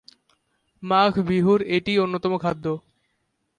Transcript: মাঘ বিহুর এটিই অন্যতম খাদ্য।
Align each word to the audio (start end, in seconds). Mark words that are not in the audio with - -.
মাঘ 0.83 1.13
বিহুর 1.27 1.59
এটিই 1.67 1.97
অন্যতম 1.99 2.33
খাদ্য। 2.37 2.65